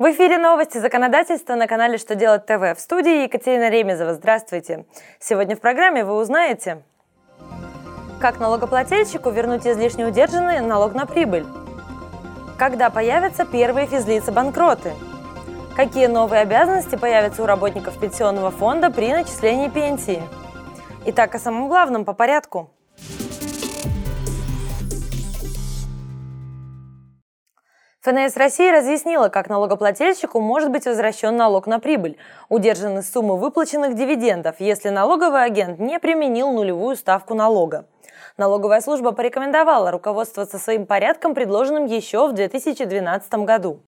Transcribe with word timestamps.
В 0.00 0.10
эфире 0.12 0.38
новости 0.38 0.78
законодательства 0.78 1.56
на 1.56 1.66
канале 1.66 1.98
«Что 1.98 2.14
делать 2.14 2.46
ТВ». 2.46 2.74
В 2.74 2.80
студии 2.80 3.24
Екатерина 3.24 3.68
Ремезова. 3.68 4.14
Здравствуйте. 4.14 4.86
Сегодня 5.18 5.56
в 5.56 5.60
программе 5.60 6.06
вы 6.06 6.14
узнаете, 6.14 6.82
как 8.18 8.40
налогоплательщику 8.40 9.28
вернуть 9.28 9.66
излишне 9.66 10.06
удержанный 10.06 10.62
налог 10.62 10.94
на 10.94 11.04
прибыль, 11.04 11.44
когда 12.56 12.88
появятся 12.88 13.44
первые 13.44 13.86
физлицы-банкроты, 13.88 14.94
какие 15.76 16.06
новые 16.06 16.40
обязанности 16.40 16.96
появятся 16.96 17.42
у 17.42 17.46
работников 17.46 18.00
пенсионного 18.00 18.50
фонда 18.50 18.90
при 18.90 19.12
начислении 19.12 19.68
пенсии. 19.68 20.22
Итак, 21.04 21.34
о 21.34 21.38
самом 21.38 21.68
главном 21.68 22.06
по 22.06 22.14
порядку– 22.14 22.70
ФНС 28.02 28.34
России 28.38 28.70
разъяснила, 28.70 29.28
как 29.28 29.50
налогоплательщику 29.50 30.40
может 30.40 30.70
быть 30.70 30.86
возвращен 30.86 31.36
налог 31.36 31.66
на 31.66 31.78
прибыль, 31.80 32.16
удержанный 32.48 33.02
суммы 33.02 33.36
выплаченных 33.36 33.94
дивидендов, 33.94 34.56
если 34.58 34.88
налоговый 34.88 35.44
агент 35.44 35.78
не 35.78 35.98
применил 35.98 36.50
нулевую 36.50 36.96
ставку 36.96 37.34
налога. 37.34 37.84
Налоговая 38.38 38.80
служба 38.80 39.12
порекомендовала 39.12 39.90
руководствоваться 39.90 40.58
своим 40.58 40.86
порядком, 40.86 41.34
предложенным 41.34 41.84
еще 41.84 42.26
в 42.26 42.32
2012 42.32 43.34
году. 43.44 43.82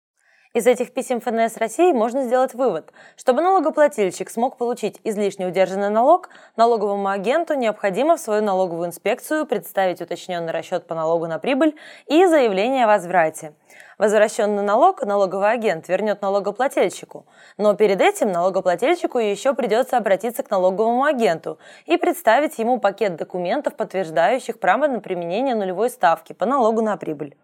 Из 0.53 0.67
этих 0.67 0.92
писем 0.92 1.19
ФНС 1.23 1.56
России 1.56 1.92
можно 1.92 2.25
сделать 2.25 2.53
вывод. 2.53 2.92
Чтобы 3.17 3.41
налогоплательщик 3.41 4.29
смог 4.29 4.59
получить 4.59 5.01
излишне 5.05 5.47
удержанный 5.47 5.89
налог, 5.89 6.29
налоговому 6.56 7.09
агенту 7.09 7.55
необходимо 7.55 8.19
в 8.19 8.20
свою 8.20 8.42
налоговую 8.42 8.89
инспекцию 8.89 9.47
представить 9.47 10.03
уточненный 10.03 10.53
расчет 10.53 10.87
по 10.87 10.95
налогу 10.95 11.27
на 11.27 11.39
прибыль 11.39 11.75
и 12.06 12.27
заявление 12.27 12.84
о 12.84 12.89
возврате. 12.89 13.55
Возвращенный 14.02 14.65
налог 14.65 15.05
налоговый 15.05 15.52
агент 15.52 15.88
вернет 15.88 16.23
налогоплательщику, 16.23 17.24
но 17.56 17.74
перед 17.74 18.01
этим 18.01 18.33
налогоплательщику 18.33 19.19
еще 19.19 19.55
придется 19.55 19.97
обратиться 19.97 20.42
к 20.42 20.50
налоговому 20.50 21.05
агенту 21.05 21.61
и 21.86 21.97
представить 21.97 22.58
ему 22.58 22.80
пакет 22.80 23.14
документов, 23.14 23.77
подтверждающих 23.77 24.58
право 24.58 24.89
на 24.89 24.98
применение 24.98 25.55
нулевой 25.55 25.89
ставки 25.89 26.33
по 26.33 26.47
налогу 26.47 26.83
на 26.83 26.97
прибыль. 26.97 27.36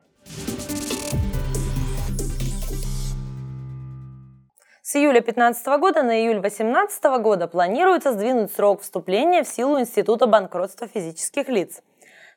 С 4.82 4.96
июля 4.96 5.20
2015 5.20 5.66
года 5.78 6.02
на 6.02 6.20
июль 6.20 6.40
2018 6.40 7.04
года 7.22 7.46
планируется 7.46 8.14
сдвинуть 8.14 8.52
срок 8.52 8.80
вступления 8.80 9.44
в 9.44 9.48
силу 9.48 9.78
Института 9.78 10.26
банкротства 10.26 10.88
физических 10.88 11.48
лиц. 11.48 11.82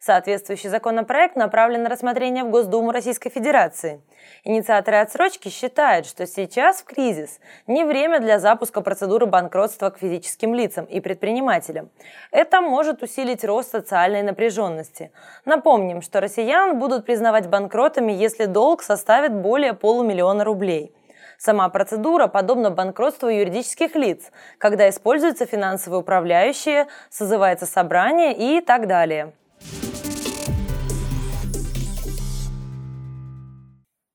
Соответствующий 0.03 0.67
законопроект 0.67 1.35
направлен 1.35 1.83
на 1.83 1.89
рассмотрение 1.89 2.43
в 2.43 2.49
Госдуму 2.49 2.91
Российской 2.91 3.29
Федерации. 3.29 4.01
Инициаторы 4.43 4.97
отсрочки 4.97 5.49
считают, 5.49 6.07
что 6.07 6.25
сейчас 6.25 6.81
в 6.81 6.85
кризис 6.85 7.39
не 7.67 7.83
время 7.83 8.19
для 8.19 8.39
запуска 8.39 8.81
процедуры 8.81 9.27
банкротства 9.27 9.91
к 9.91 9.99
физическим 9.99 10.55
лицам 10.55 10.85
и 10.85 11.01
предпринимателям. 11.01 11.91
Это 12.31 12.61
может 12.61 13.03
усилить 13.03 13.43
рост 13.43 13.69
социальной 13.69 14.23
напряженности. 14.23 15.11
Напомним, 15.45 16.01
что 16.01 16.19
россиян 16.19 16.79
будут 16.79 17.05
признавать 17.05 17.47
банкротами, 17.47 18.11
если 18.11 18.45
долг 18.45 18.81
составит 18.81 19.35
более 19.35 19.73
полумиллиона 19.73 20.43
рублей– 20.43 20.95
Сама 21.43 21.67
процедура 21.69 22.27
подобна 22.27 22.69
банкротству 22.69 23.27
юридических 23.27 23.95
лиц, 23.95 24.31
когда 24.59 24.87
используются 24.87 25.47
финансовые 25.47 26.01
управляющие, 26.01 26.85
созывается 27.09 27.65
собрание 27.65 28.31
и 28.37 28.61
так 28.61 28.85
далее. 28.85 29.33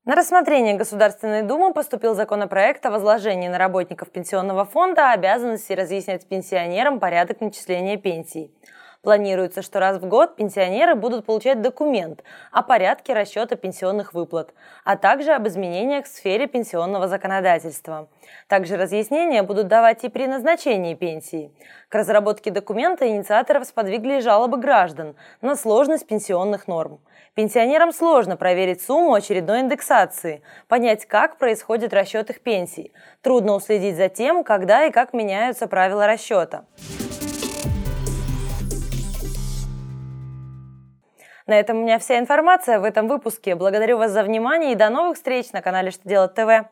На 0.06 0.14
рассмотрение 0.14 0.74
Государственной 0.74 1.42
Думы 1.42 1.72
поступил 1.74 2.14
законопроект 2.14 2.86
о 2.86 2.92
возложении 2.92 3.48
на 3.48 3.58
работников 3.58 4.08
пенсионного 4.12 4.64
фонда 4.64 5.10
обязанности 5.10 5.72
разъяснять 5.72 6.28
пенсионерам 6.28 7.00
порядок 7.00 7.40
начисления 7.40 7.96
пенсий. 7.96 8.52
Планируется, 9.06 9.62
что 9.62 9.78
раз 9.78 9.98
в 9.98 10.08
год 10.08 10.34
пенсионеры 10.34 10.96
будут 10.96 11.26
получать 11.26 11.62
документ 11.62 12.24
о 12.50 12.64
порядке 12.64 13.12
расчета 13.12 13.54
пенсионных 13.54 14.14
выплат, 14.14 14.52
а 14.82 14.96
также 14.96 15.30
об 15.30 15.46
изменениях 15.46 16.06
в 16.06 16.08
сфере 16.08 16.48
пенсионного 16.48 17.06
законодательства. 17.06 18.08
Также 18.48 18.76
разъяснения 18.76 19.44
будут 19.44 19.68
давать 19.68 20.02
и 20.02 20.08
при 20.08 20.26
назначении 20.26 20.94
пенсии. 20.94 21.52
К 21.88 21.94
разработке 21.94 22.50
документа 22.50 23.06
инициаторов 23.06 23.68
сподвигли 23.68 24.18
жалобы 24.18 24.56
граждан 24.56 25.14
на 25.40 25.54
сложность 25.54 26.08
пенсионных 26.08 26.66
норм. 26.66 26.98
Пенсионерам 27.34 27.92
сложно 27.92 28.36
проверить 28.36 28.82
сумму 28.82 29.14
очередной 29.14 29.60
индексации, 29.60 30.42
понять, 30.66 31.06
как 31.06 31.38
происходит 31.38 31.94
расчет 31.94 32.30
их 32.30 32.40
пенсий. 32.40 32.92
Трудно 33.22 33.54
уследить 33.54 33.96
за 33.96 34.08
тем, 34.08 34.42
когда 34.42 34.84
и 34.84 34.90
как 34.90 35.12
меняются 35.12 35.68
правила 35.68 36.08
расчета. 36.08 36.64
На 41.46 41.58
этом 41.58 41.78
у 41.78 41.82
меня 41.82 41.98
вся 41.98 42.18
информация 42.18 42.80
в 42.80 42.84
этом 42.84 43.06
выпуске. 43.06 43.54
Благодарю 43.54 43.98
вас 43.98 44.10
за 44.10 44.24
внимание 44.24 44.72
и 44.72 44.76
до 44.76 44.90
новых 44.90 45.16
встреч 45.16 45.52
на 45.52 45.62
канале 45.62 45.92
«Что 45.92 46.08
делать 46.08 46.34
ТВ». 46.34 46.68